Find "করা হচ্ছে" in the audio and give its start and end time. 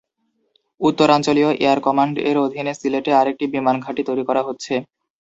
4.29-4.73